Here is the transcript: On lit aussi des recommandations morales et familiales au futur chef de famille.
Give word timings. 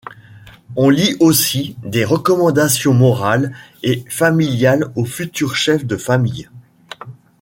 On 0.75 0.89
lit 0.89 1.15
aussi 1.19 1.75
des 1.83 2.05
recommandations 2.05 2.95
morales 2.95 3.53
et 3.83 4.03
familiales 4.09 4.91
au 4.95 5.05
futur 5.05 5.55
chef 5.55 5.85
de 5.85 5.95
famille. 5.95 6.49